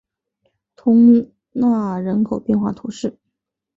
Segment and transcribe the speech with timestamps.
[0.75, 3.19] 通讷人口变化图示